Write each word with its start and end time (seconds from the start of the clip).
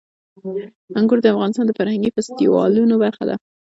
انګور 0.97 1.19
د 1.21 1.25
افغانستان 1.33 1.65
د 1.67 1.71
فرهنګي 1.79 2.09
فستیوالونو 2.15 2.95
برخه 3.03 3.23
ده. 3.29 3.35